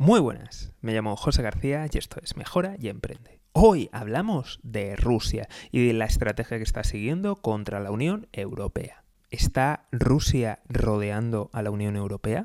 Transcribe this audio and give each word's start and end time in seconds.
Muy 0.00 0.20
buenas, 0.20 0.72
me 0.80 0.94
llamo 0.94 1.16
José 1.16 1.42
García 1.42 1.84
y 1.92 1.98
esto 1.98 2.20
es 2.22 2.36
Mejora 2.36 2.76
y 2.78 2.86
Emprende. 2.86 3.40
Hoy 3.50 3.90
hablamos 3.90 4.60
de 4.62 4.94
Rusia 4.94 5.48
y 5.72 5.84
de 5.84 5.92
la 5.92 6.04
estrategia 6.04 6.56
que 6.56 6.62
está 6.62 6.84
siguiendo 6.84 7.34
contra 7.34 7.80
la 7.80 7.90
Unión 7.90 8.28
Europea. 8.32 9.02
¿Está 9.30 9.88
Rusia 9.90 10.60
rodeando 10.68 11.50
a 11.52 11.62
la 11.62 11.72
Unión 11.72 11.96
Europea? 11.96 12.44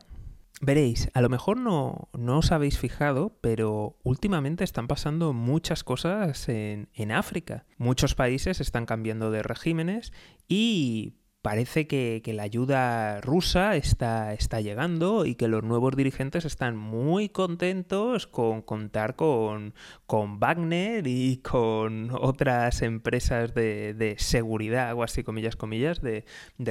Veréis, 0.62 1.12
a 1.14 1.22
lo 1.22 1.30
mejor 1.30 1.58
no, 1.58 2.10
no 2.14 2.40
os 2.40 2.52
habéis 2.52 2.80
fijado, 2.80 3.38
pero 3.40 4.00
últimamente 4.02 4.64
están 4.64 4.88
pasando 4.88 5.32
muchas 5.32 5.84
cosas 5.84 6.50
en, 6.50 6.90
en 6.96 7.12
África. 7.12 7.68
Muchos 7.78 8.16
países 8.16 8.62
están 8.62 8.88
cambiando 8.88 9.30
de 9.30 9.44
regímenes 9.44 10.12
y 10.48 11.14
parece 11.44 11.88
que, 11.88 12.22
la 12.34 12.44
ayuda 12.44 13.20
rusa 13.22 13.76
está, 13.76 14.34
llegando 14.62 15.26
y 15.26 15.36
que 15.36 15.50
los 15.50 15.62
nuevos 15.62 15.96
dirigentes 15.96 16.46
están 16.46 16.78
muy 16.78 17.28
contentos 17.28 18.28
con 18.28 18.62
contar 18.62 19.16
con, 19.18 19.76
con 20.08 20.40
Wagner 20.40 21.06
y 21.06 21.38
con 21.38 22.12
otras 22.12 22.82
empresas 22.82 23.54
de, 23.54 24.16
seguridad, 24.18 24.96
o 24.96 25.04
así 25.04 25.24
comillas, 25.24 25.58
comillas, 25.58 26.02
de, 26.02 26.24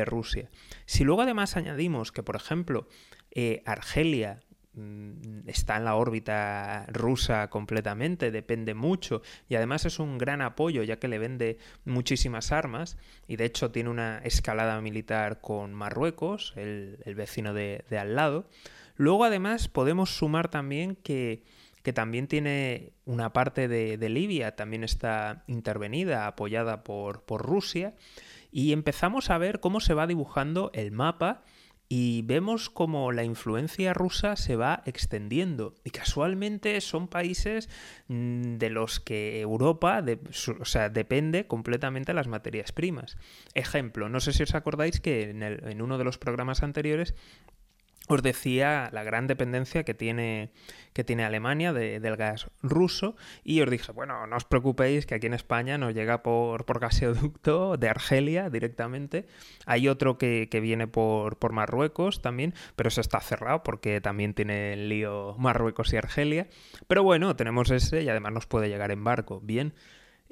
Rusia. 0.07 0.51
Si 0.87 1.05
luego 1.05 1.21
además 1.21 1.57
añadimos 1.57 2.11
que, 2.11 2.23
por 2.23 2.35
ejemplo, 2.35 2.89
eh, 3.30 3.63
Argelia 3.66 4.41
está 5.47 5.77
en 5.77 5.85
la 5.85 5.97
órbita 5.97 6.87
rusa 6.89 7.51
completamente, 7.51 8.30
depende 8.30 8.73
mucho 8.73 9.21
y 9.49 9.57
además 9.57 9.85
es 9.85 9.99
un 9.99 10.17
gran 10.17 10.41
apoyo 10.41 10.83
ya 10.83 10.99
que 10.99 11.09
le 11.09 11.19
vende 11.19 11.59
muchísimas 11.85 12.53
armas 12.53 12.97
y 13.29 13.37
de 13.37 13.45
hecho 13.45 13.71
tiene 13.71 13.91
una 13.91 14.21
escalada 14.25 14.80
militar 14.80 15.41
con 15.43 15.75
Marruecos, 15.75 16.55
el, 16.57 16.97
vecino 17.15 17.53
de, 17.53 17.85
al 17.91 18.16
lado. 18.16 18.49
Luego 18.97 19.25
además 19.25 19.69
podemos 19.69 20.16
sumar 20.16 20.49
también 20.49 20.97
que, 20.97 21.43
que 21.83 21.93
también 21.93 22.27
tiene 22.27 22.93
una 23.05 23.35
parte 23.35 23.69
de, 23.69 23.99
de, 23.99 24.09
Libia, 24.09 24.57
también 24.57 24.85
está 24.85 25.45
intervenida, 25.49 26.27
apoyada 26.27 26.83
por, 26.83 27.24
por 27.24 27.43
Rusia 27.43 27.95
y 28.51 28.73
empezamos 28.73 29.29
a 29.29 29.37
ver 29.37 29.61
cómo 29.61 29.80
se 29.80 29.93
va 29.93 30.07
dibujando 30.07 30.71
el 30.73 30.93
mapa 30.93 31.43
y 31.95 32.23
vemos 32.23 32.71
como 32.71 33.12
la 33.12 33.23
influencia 33.23 33.93
rusa 33.93 34.37
se 34.37 34.57
va 34.57 34.82
extendiendo. 34.87 35.74
Y 35.85 35.90
casualmente 35.90 36.80
son 36.80 37.07
países 37.07 37.68
mm, 38.09 38.54
de 38.54 38.71
los 38.71 38.99
que 38.99 39.43
Europa 39.43 40.01
depende 40.01 41.46
completamente 41.46 42.12
de 42.12 42.16
las 42.16 42.29
materias 42.29 42.73
primas. 42.73 43.18
Ejemplo, 43.52 44.09
no 44.09 44.21
sé 44.21 44.32
si 44.32 44.43
os 44.43 44.54
acordáis 44.54 45.01
que 45.01 45.29
en 45.29 45.82
uno 45.82 45.99
de 45.99 46.04
los 46.04 46.16
programas 46.16 46.62
anteriores 46.62 47.15
os 48.13 48.23
decía 48.23 48.91
la 48.93 49.02
gran 49.02 49.27
dependencia 49.27 49.85
que 49.85 49.95
tiene, 49.95 50.51
que 50.93 51.05
tiene 51.05 51.24
Alemania 51.24 51.73
del 51.73 52.16
gas 52.16 52.51
ruso 52.63 53.16
y 53.45 53.60
os 53.60 53.71
dije, 53.71 53.93
bueno, 53.93 54.27
no 54.27 54.37
os 54.37 54.45
preocupéis 54.45 55.07
que 55.07 55.15
aquí 55.15 55.27
en 55.27 55.35
España 55.35 55.79
nos 55.79 55.95
llega 55.95 56.23
por, 56.23 56.65
por 56.65 56.80
gaseoducto 56.80 57.77
de 57.77 57.88
Argelia 57.88 58.51
directamente. 58.51 59.27
Hay 59.66 59.88
otro 59.88 60.18
que, 60.18 60.49
viene 60.63 60.87
por, 60.87 61.38
por, 61.38 61.52
Marruecos 61.52 62.23
también, 62.23 62.55
pero 62.77 62.88
eso 62.88 63.01
está 63.01 63.21
cerrado 63.21 63.63
porque 63.63 64.00
también 64.00 64.34
tiene 64.34 64.75
el 64.75 64.88
lío 64.88 65.34
Marruecos 65.38 65.93
y 65.93 65.97
Argelia. 65.97 66.49
Pero 66.87 67.03
bueno, 67.03 67.37
tenemos 67.37 67.71
ese 67.71 68.03
y 68.03 68.09
además 68.09 68.33
nos 68.33 68.47
puede 68.47 68.69
llegar 68.69 68.91
en 68.91 69.05
barco. 69.05 69.41
Bien. 69.41 69.75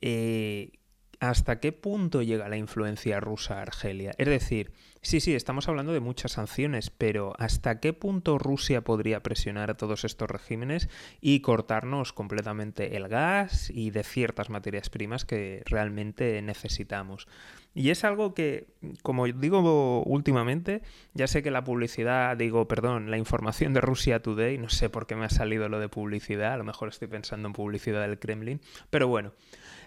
Eh, 0.01 0.73
¿hasta 1.21 1.61
qué 1.61 1.73
punto 1.73 2.23
llega 2.23 2.49
la 2.49 2.57
influencia 2.57 3.21
rusa 3.21 3.59
a 3.59 3.63
Argelia? 3.63 4.13
Es 4.17 4.27
decir, 4.27 4.73
sí, 5.03 5.21
sí, 5.21 5.35
estamos 5.35 5.69
hablando 5.69 5.93
de 5.93 6.01
muchas 6.01 6.33
sanciones, 6.33 6.91
pero 6.91 7.35
¿hasta 7.39 7.79
qué 7.79 7.93
punto 7.93 8.39
Rusia 8.39 8.83
podría 8.83 9.23
presionar 9.23 9.71
a 9.71 9.77
todos 9.77 10.05
estos 10.05 10.31
regímenes 10.31 10.89
y 11.21 11.41
cortarnos 11.41 12.15
completamente 12.15 12.97
el 12.97 13.09
gas 13.09 13.71
y 13.71 13.91
de 13.91 14.03
ciertas 14.03 14.49
materias 14.49 14.89
primas 14.89 15.27
que 15.27 15.63
realmente 15.67 16.41
necesitamos? 16.41 17.29
Y 17.73 17.91
es 17.91 18.03
algo 18.05 18.35
que, 18.35 18.67
como 19.03 19.27
digo 19.27 20.03
últimamente, 20.03 20.83
ya 21.15 21.29
sé 21.29 21.43
que 21.43 21.53
la 21.53 21.63
publicidad, 21.63 22.37
digo, 22.37 22.67
perdón, 22.67 23.11
la 23.11 23.17
información 23.17 23.73
de 23.75 23.81
Rusia 23.81 24.21
Today, 24.21 24.59
no 24.59 24.69
sé 24.69 24.91
por 24.91 25.07
qué 25.07 25.15
me 25.15 25.27
ha 25.27 25.31
salido 25.31 25.69
lo 25.69 25.79
de 25.79 25.89
publicidad, 25.89 26.55
a 26.55 26.57
lo 26.57 26.65
mejor 26.65 26.89
estoy 26.89 27.07
pensando 27.07 27.47
en 27.47 27.53
publicidad 27.53 28.03
del 28.03 28.19
Kremlin, 28.19 28.61
pero 28.91 29.07
bueno, 29.07 29.33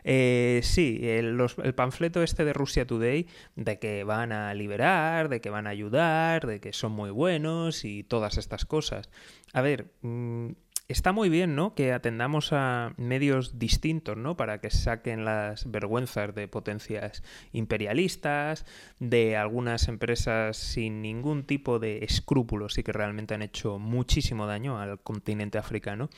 eh, 0.06 0.62
sí, 0.64 1.00
el, 1.04 1.38
panfleto 1.76 2.24
este 2.24 2.46
de 2.46 2.54
Rusia 2.54 2.86
Today, 2.88 3.28
de 3.56 3.80
que 3.80 4.04
van 4.04 4.32
a 4.32 4.54
liberar, 4.54 5.30
de 5.30 5.42
que 5.42 5.50
van 5.50 5.68
a 5.68 5.72
ayudar, 5.72 6.48
de 6.48 6.60
que 6.60 6.74
son 6.74 6.92
muy 6.92 7.10
buenos 7.10 7.86
y 7.86 8.04
todas 8.04 8.38
estas 8.38 8.66
cosas. 8.66 9.10
A 9.54 9.62
ver, 9.62 9.92
mm, 10.02 10.52
está 10.88 11.12
muy 11.12 11.30
bien, 11.30 11.56
¿no? 11.56 11.76
Que 11.76 11.94
atendamos 11.94 12.52
a 12.52 12.94
medios 12.98 13.58
distintos, 13.58 14.18
¿no? 14.18 14.36
Para 14.36 14.60
que 14.60 14.70
saquen 14.70 15.26
las 15.26 15.70
vergüenzas 15.70 16.36
de 16.36 16.48
potencias 16.48 17.24
imperialistas, 17.52 18.66
de 19.00 19.38
algunas 19.38 19.88
empresas 19.88 20.58
sin 20.58 21.02
ningún 21.02 21.44
tipo 21.46 21.80
de 21.80 22.04
escrúpulos 22.04 22.78
y 22.78 22.84
que 22.84 22.92
realmente 22.92 23.34
han 23.34 23.42
hecho 23.42 23.80
muchísimo 23.80 24.46
daño 24.46 24.80
al 24.80 25.00
continente 25.00 25.58
africano. 25.58 26.10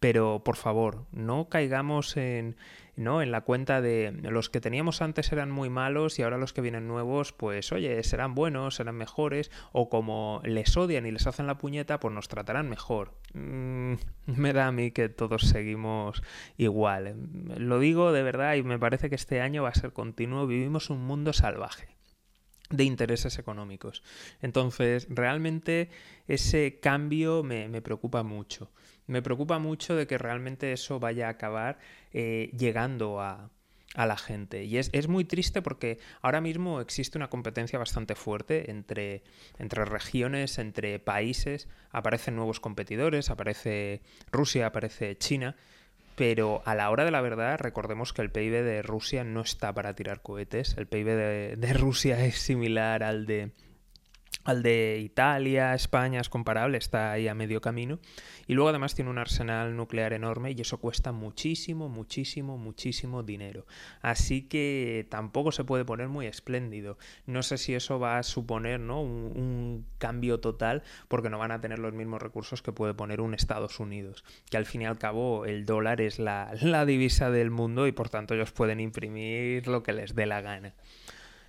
Pero, 0.00 0.42
por 0.44 0.56
favor, 0.56 1.06
no 1.12 1.48
caigamos 1.48 2.16
en 2.16 2.56
¿no? 2.96 3.22
En 3.22 3.32
la 3.32 3.40
cuenta 3.40 3.80
de 3.80 4.12
los 4.22 4.50
que 4.50 4.60
teníamos 4.60 5.02
antes 5.02 5.32
eran 5.32 5.50
muy 5.50 5.68
malos 5.68 6.18
y 6.18 6.22
ahora 6.22 6.38
los 6.38 6.52
que 6.52 6.60
vienen 6.60 6.86
nuevos, 6.86 7.32
pues 7.32 7.72
oye, 7.72 8.02
serán 8.04 8.34
buenos, 8.34 8.76
serán 8.76 8.96
mejores, 8.96 9.50
o 9.72 9.88
como 9.88 10.40
les 10.44 10.76
odian 10.76 11.06
y 11.06 11.10
les 11.10 11.26
hacen 11.26 11.46
la 11.46 11.58
puñeta, 11.58 11.98
pues 12.00 12.14
nos 12.14 12.28
tratarán 12.28 12.68
mejor. 12.68 13.12
Mm, 13.34 13.94
me 14.26 14.52
da 14.52 14.68
a 14.68 14.72
mí 14.72 14.90
que 14.90 15.08
todos 15.08 15.42
seguimos 15.42 16.22
igual. 16.56 17.16
Lo 17.56 17.78
digo 17.78 18.12
de 18.12 18.22
verdad 18.22 18.54
y 18.54 18.62
me 18.62 18.78
parece 18.78 19.08
que 19.08 19.16
este 19.16 19.40
año 19.40 19.62
va 19.64 19.70
a 19.70 19.74
ser 19.74 19.92
continuo. 19.92 20.46
Vivimos 20.46 20.90
un 20.90 21.04
mundo 21.04 21.32
salvaje 21.32 21.88
de 22.70 22.84
intereses 22.84 23.38
económicos. 23.38 24.02
Entonces, 24.40 25.06
realmente 25.10 25.90
ese 26.28 26.78
cambio 26.80 27.42
me, 27.42 27.68
me 27.68 27.82
preocupa 27.82 28.22
mucho. 28.22 28.70
Me 29.06 29.20
preocupa 29.20 29.58
mucho 29.58 29.94
de 29.96 30.06
que 30.06 30.16
realmente 30.16 30.72
eso 30.72 30.98
vaya 30.98 31.26
a 31.26 31.30
acabar 31.30 31.78
eh, 32.12 32.50
llegando 32.56 33.20
a, 33.20 33.50
la 33.94 34.16
gente. 34.16 34.64
Y 34.64 34.78
es, 34.78 34.90
es, 34.92 35.08
muy 35.08 35.24
triste 35.24 35.62
porque 35.62 35.98
ahora 36.20 36.40
mismo 36.40 36.80
existe 36.80 37.16
una 37.16 37.30
competencia 37.30 37.78
bastante 37.78 38.14
fuerte 38.14 38.70
entre, 38.70 39.22
entre 39.58 39.84
regiones, 39.84 40.58
entre 40.58 40.98
países. 40.98 41.68
Aparecen 41.90 42.36
nuevos 42.36 42.60
competidores, 42.60 43.30
aparece 43.30 44.02
Rusia, 44.32 44.66
aparece 44.66 45.16
China. 45.16 45.56
Pero 46.16 46.62
a 46.64 46.74
la 46.74 46.90
hora 46.90 47.04
de 47.04 47.10
la 47.10 47.20
verdad, 47.20 47.58
recordemos 47.58 48.12
que 48.12 48.22
el 48.22 48.30
PIB 48.30 48.62
de 48.62 48.82
Rusia 48.82 49.24
no 49.24 49.40
está 49.40 49.72
para 49.72 49.94
tirar 49.94 50.22
cohetes. 50.22 50.76
El 50.76 50.86
PIB 50.86 51.06
de 51.56 51.72
Rusia 51.72 52.24
es 52.24 52.38
similar 52.38 53.02
al 53.02 53.26
de, 53.26 53.50
al 54.44 54.62
de 54.62 55.00
Italia, 55.02 55.74
España 55.74 56.20
es 56.20 56.28
comparable, 56.28 56.76
está 56.76 57.12
ahí 57.12 57.28
a 57.28 57.34
medio 57.34 57.60
camino. 57.60 57.98
Y 58.46 58.54
luego 58.54 58.70
además 58.70 58.94
tiene 58.94 59.10
un 59.10 59.18
arsenal 59.18 59.76
nuclear 59.76 60.12
enorme 60.12 60.52
y 60.52 60.60
eso 60.60 60.78
cuesta 60.78 61.12
muchísimo, 61.12 61.88
muchísimo, 61.88 62.58
muchísimo 62.58 63.22
dinero. 63.22 63.66
Así 64.02 64.42
que 64.42 65.06
tampoco 65.10 65.52
se 65.52 65.64
puede 65.64 65.84
poner 65.84 66.08
muy 66.08 66.26
espléndido. 66.26 66.98
No 67.26 67.42
sé 67.42 67.56
si 67.56 67.74
eso 67.74 67.98
va 67.98 68.18
a 68.18 68.22
suponer 68.22 68.80
¿no? 68.80 69.00
un, 69.00 69.86
cambio 69.98 70.40
total 70.40 70.82
porque 71.08 71.30
no 71.30 71.38
van 71.38 71.52
a 71.52 71.60
tener 71.60 71.78
los 71.78 71.94
mismos 71.94 72.20
recursos 72.20 72.60
que 72.60 72.72
puede 72.72 72.92
poner 72.92 73.20
un 73.22 73.32
Estados 73.32 73.80
Unidos, 73.80 74.24
que 74.50 74.58
al 74.58 74.66
fin 74.66 74.82
y 74.82 74.86
al 74.86 74.98
cabo 74.98 75.46
el 75.46 75.64
dólar 75.64 76.00
es 76.00 76.18
la, 76.18 76.52
la 76.60 76.84
divisa 76.84 77.30
del 77.30 77.50
mundo 77.50 77.86
y 77.86 77.92
por 77.92 78.10
tanto 78.10 78.34
ellos 78.34 78.52
pueden 78.52 78.80
imprimir 78.80 79.66
lo 79.66 79.82
que 79.82 79.92
les 79.92 80.14
dé 80.14 80.26
la 80.26 80.42
gana. 80.42 80.74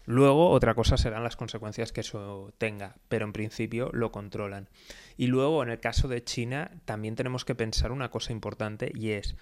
Luego, 0.06 0.50
otra 0.50 0.76
cosa 0.76 0.98
serán 0.98 1.24
las 1.24 1.36
consecuencias 1.36 1.92
que 1.92 2.02
eso 2.02 2.54
tenga, 2.58 2.96
pero 3.08 3.26
en 3.26 3.34
principio 3.34 3.90
lo 3.94 4.12
controlan. 4.12 4.70
Y 5.18 5.28
luego, 5.28 5.64
en 5.64 5.70
el 5.70 5.80
caso 5.80 6.08
de 6.08 6.24
China, 6.24 6.72
también 6.86 7.16
tenemos 7.16 7.46
que 7.46 7.56
pensar 7.56 7.92
una 7.92 8.12
cosa 8.12 8.32
importante 8.32 8.92
y 8.94 9.12
es, 9.12 9.36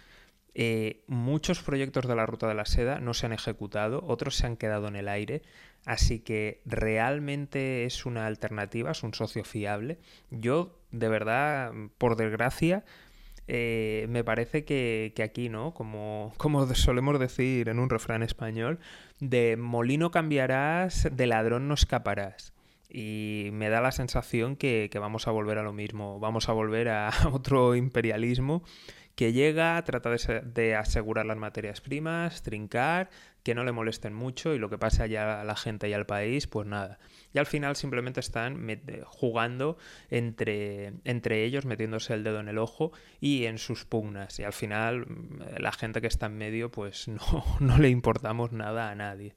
eh, 0.56 1.04
muchos 1.08 1.64
proyectos 1.64 2.08
de 2.08 2.16
la 2.16 2.26
Ruta 2.26 2.48
de 2.48 2.54
la 2.54 2.66
Seda 2.66 3.00
no 3.00 3.14
se 3.14 3.26
han 3.26 3.34
ejecutado, 3.34 4.04
otros 4.06 4.36
se 4.36 4.46
han 4.46 4.56
quedado 4.56 4.88
en 4.88 4.96
el 4.96 5.08
aire, 5.08 5.42
así 5.86 6.20
que 6.20 6.62
realmente 6.66 7.86
es 7.86 8.06
una 8.06 8.28
alternativa, 8.28 8.92
es 8.92 9.04
un 9.04 9.14
socio 9.14 9.44
fiable. 9.44 9.98
Yo, 10.30 10.80
de 10.92 11.10
verdad, 11.10 11.74
por 11.98 12.16
desgracia, 12.16 12.86
eh, 13.48 14.06
me 14.10 14.24
parece 14.24 14.64
que, 14.64 15.14
aquí, 15.24 15.50
¿no? 15.50 15.74
Como, 15.74 16.34
como 16.38 16.72
solemos 16.76 17.20
decir 17.20 17.68
en 17.68 17.80
un 17.80 17.90
refrán 17.90 18.24
español, 18.24 18.80
de 19.30 19.58
molino 19.58 20.12
cambiarás, 20.12 21.08
de 21.12 21.28
ladrón 21.28 21.68
no 21.68 21.74
escaparás. 21.74 22.54
Y 22.90 23.50
me 23.54 23.70
da 23.70 23.82
la 23.82 23.92
sensación 23.92 24.56
que, 24.56 24.90
vamos 25.00 25.28
a 25.28 25.32
volver 25.32 25.58
a 25.58 25.64
lo 25.64 25.74
mismo, 25.74 26.20
vamos 26.20 26.50
a 26.50 26.54
volver 26.54 26.90
a 26.90 27.10
otro 27.32 27.76
imperialismo 27.76 28.64
que 29.16 29.32
llega, 29.32 29.82
trata 29.84 30.10
de, 30.10 30.76
asegurar 30.76 31.26
las 31.26 31.38
materias 31.38 31.82
primas, 31.82 32.42
trincar, 32.42 33.10
que 33.44 33.54
no 33.54 33.64
le 33.64 33.72
molesten 33.72 34.14
mucho 34.14 34.54
y 34.54 34.60
lo 34.60 34.70
que 34.70 34.78
pasa 34.78 35.06
ya 35.06 35.42
a 35.42 35.44
la 35.44 35.56
gente 35.56 35.88
y 35.90 35.94
al 35.94 36.06
país, 36.06 36.48
pues 36.48 36.66
nada. 36.66 36.98
Y 37.34 37.38
al 37.38 37.46
final 37.46 37.76
simplemente 37.76 38.20
están 38.20 38.66
jugando 39.06 39.78
entre, 40.10 40.94
entre 41.04 41.44
ellos, 41.44 41.66
metiéndose 41.66 42.14
el 42.14 42.24
dedo 42.24 42.40
en 42.40 42.48
el 42.48 42.58
ojo 42.58 42.92
y 43.20 43.46
en 43.46 43.60
sus 43.60 43.86
pugnas. 43.86 44.40
Y 44.40 44.44
al 44.44 44.54
final 44.54 45.06
mm, 45.06 45.60
la 45.60 45.72
gente 45.72 46.02
que 46.02 46.08
está 46.08 46.28
en 46.28 46.38
medio, 46.38 46.72
pues 46.72 47.08
no, 47.08 47.20
no 47.60 47.78
le 47.78 47.90
importamos 47.90 48.52
nada 48.52 48.90
a 48.90 48.96
nadie. 48.96 49.36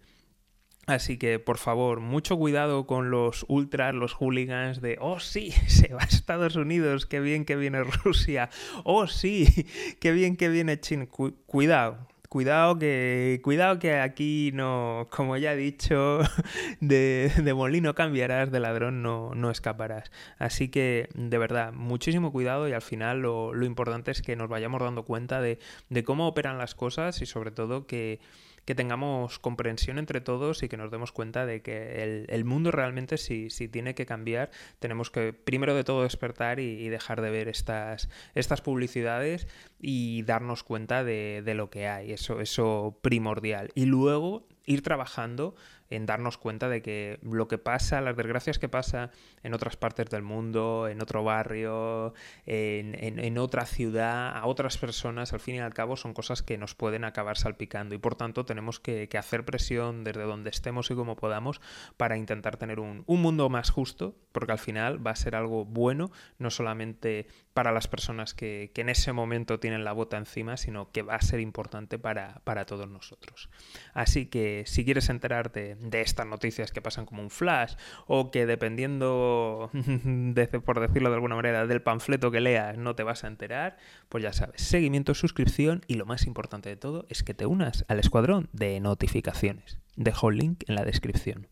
Así 0.87 1.19
que, 1.19 1.41
por 1.41 1.59
favor, 1.59 1.99
mucho 1.99 2.37
cuidado 2.37 2.87
con 2.87 3.11
los 3.11 3.45
ultras, 3.49 3.93
los 3.93 4.15
hooligans 4.15 4.81
de, 4.81 4.99
oh 5.01 5.19
sí, 5.19 5.51
se 5.67 5.93
va 5.93 6.03
a 6.03 6.05
Estados 6.05 6.55
Unidos, 6.55 7.07
qué 7.07 7.19
bien 7.19 7.45
que 7.45 7.57
viene 7.57 7.83
Rusia, 7.83 8.51
oh 8.85 9.09
sí, 9.09 9.67
qué 10.01 10.13
bien 10.13 10.37
que 10.37 10.49
viene 10.49 10.79
China. 10.79 11.09
cuidado, 11.47 12.07
cuidado 12.29 12.79
que, 12.79 13.41
cuidado 13.43 13.81
que 13.81 13.99
aquí 13.99 14.53
no, 14.55 15.09
como 15.11 15.37
ya 15.37 15.55
he 15.55 15.57
dicho, 15.57 16.21
de, 16.81 17.33
de 17.37 17.55
molino 17.55 17.97
cambiarás, 17.97 18.53
de 18.53 18.61
ladrón 18.61 19.03
no, 19.03 19.35
no, 19.35 19.51
escaparás. 19.51 20.13
Así 20.39 20.69
que, 20.69 21.09
de 21.15 21.39
verdad, 21.39 21.73
muchísimo 21.73 22.31
cuidado 22.31 22.69
y 22.69 22.73
al 22.73 22.83
final 22.83 23.23
lo, 23.23 23.53
lo 23.55 23.67
importante 23.67 24.13
es 24.13 24.23
que 24.23 24.37
nos 24.37 24.49
vayamos 24.49 24.81
dando 24.81 25.05
cuenta 25.05 25.41
de, 25.41 25.59
de 25.89 26.05
cómo 26.05 26.29
operan 26.29 26.59
las 26.59 26.77
cosas 26.77 27.23
y 27.23 27.27
sobre 27.27 27.51
todo 27.51 27.89
que 27.89 28.21
que 28.67 28.75
tengamos 28.75 29.39
comprensión 29.39 29.99
entre 29.99 30.21
todos 30.21 30.63
y 30.63 30.69
que 30.69 30.77
nos 30.77 30.91
demos 30.91 31.13
cuenta 31.13 31.47
de 31.47 31.63
que 31.63 32.27
el, 32.29 32.45
mundo 32.45 32.73
realmente 32.73 33.17
si, 33.17 33.49
si, 33.49 33.69
tiene 33.69 33.95
que 33.95 34.07
cambiar, 34.07 34.51
tenemos 34.81 35.11
que 35.11 35.33
primero 35.33 35.75
de 35.75 35.85
todo 35.85 36.03
despertar 36.03 36.61
y, 36.61 36.89
dejar 36.89 37.23
de 37.23 37.31
ver 37.31 37.49
estas, 37.49 38.11
estas 38.35 38.61
publicidades 38.61 39.47
y 39.81 40.23
darnos 40.25 40.65
cuenta 40.65 41.05
de, 41.05 41.43
de 41.45 41.55
lo 41.55 41.71
que 41.71 41.87
hay, 41.87 42.13
eso, 42.13 42.41
eso 42.41 42.99
primordial. 43.03 43.71
Y 43.75 43.87
luego 43.87 44.49
ir 44.67 44.83
trabajando 44.83 45.55
en 45.91 46.07
darnos 46.07 46.39
cuenta 46.39 46.69
de 46.69 46.83
que 46.83 47.19
lo 47.23 47.49
que 47.49 47.59
pasa, 47.59 48.01
las 48.01 48.17
desgracias 48.17 48.59
que 48.59 48.69
pasa 48.69 49.11
en 49.43 49.55
otras 49.55 49.77
partes 49.77 50.07
del 50.11 50.23
mundo, 50.23 50.89
en 50.89 51.01
otro 51.01 51.23
barrio, 51.25 52.15
en, 52.47 53.39
otra 53.39 53.67
ciudad, 53.67 54.37
a 54.37 54.47
otras 54.47 54.79
personas, 54.79 55.33
al 55.33 55.41
fin 55.41 55.57
y 55.57 55.61
al 55.61 55.75
cabo 55.75 55.97
son 55.97 56.15
cosas 56.15 56.43
que 56.43 56.59
nos 56.59 56.75
pueden 56.75 57.05
acabar 57.05 57.37
salpicando 57.37 57.95
y 57.95 57.99
por 57.99 58.15
tanto 58.15 58.45
tenemos 58.45 58.81
que, 58.81 59.09
hacer 59.17 59.47
presión 59.47 60.05
desde 60.05 60.25
donde 60.25 60.51
estemos 60.51 60.91
y 60.91 60.95
como 60.95 61.17
podamos 61.17 61.63
para 61.97 62.19
intentar 62.19 62.59
tener 62.59 62.81
un, 62.81 63.05
mundo 63.07 63.49
más 63.49 63.71
justo, 63.71 64.15
porque 64.33 64.53
al 64.53 64.59
final 64.59 65.05
va 65.05 65.13
a 65.13 65.17
ser 65.17 65.35
algo 65.35 65.65
bueno, 65.65 66.11
no 66.39 66.51
solamente 66.51 67.27
para 67.55 67.73
las 67.73 67.89
personas 67.89 68.35
que, 68.35 68.71
en 68.77 68.91
ese 68.91 69.13
momento 69.13 69.59
tienen 69.59 69.85
la 69.85 69.93
bota 69.93 70.19
encima, 70.19 70.59
sino 70.59 70.93
que 70.93 71.01
va 71.01 71.15
a 71.15 71.23
ser 71.23 71.41
importante 71.41 71.99
para, 71.99 72.43
para 72.45 72.67
todos 72.67 72.89
nosotros. 72.89 73.49
Así 73.95 74.27
que 74.27 74.65
si 74.67 74.85
quieres 74.85 75.09
enterarte 75.09 75.76
de 75.81 76.01
estas 76.01 76.27
noticias 76.27 76.73
que 76.73 76.81
pasan 76.83 77.07
como 77.07 77.23
un 77.23 77.31
flash 77.31 77.75
o 78.07 78.31
que 78.31 78.47
dependiendo, 78.47 79.71
de, 79.73 80.47
por 80.47 80.81
decirlo 80.81 81.09
de 81.09 81.15
alguna 81.17 81.37
manera, 81.37 81.67
del 81.67 81.83
panfleto 81.83 82.31
que 82.31 82.41
leas 82.41 82.79
no 82.79 82.95
te 82.95 83.03
vas 83.03 83.25
a 83.25 83.29
enterar, 83.29 83.77
pues 84.09 84.23
ya 84.23 84.33
sabes, 84.33 84.63
seguimiento, 84.63 85.15
suscripción 85.15 85.83
y 85.87 85.95
lo 85.95 86.07
más 86.07 86.27
importante 86.27 86.69
de 86.69 86.77
todo 86.77 87.07
es 87.09 87.23
que 87.23 87.35
te 87.35 87.47
unas 87.47 87.85
al 87.89 87.99
escuadrón 87.99 88.49
de 88.53 88.81
notificaciones. 88.81 89.79
Dejo 89.97 90.31
el 90.31 90.39
link 90.39 90.65
en 90.69 90.75
la 90.75 90.85
descripción. 90.85 91.49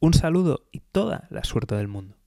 Un 0.00 0.14
saludo 0.14 0.68
y 0.72 0.80
toda 0.80 1.26
la 1.30 1.44
suerte 1.44 1.74
del 1.74 1.88
mundo. 1.88 2.17